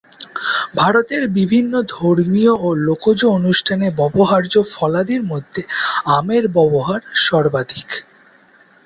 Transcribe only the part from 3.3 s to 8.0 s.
অনুষ্ঠানে ব্যবহার্য ফলাদির মধ্যে আমের ব্যবহার সর্বাধিক।